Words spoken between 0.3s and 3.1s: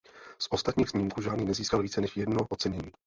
Z ostatních snímků žádný nezískal více než jedno ocenění.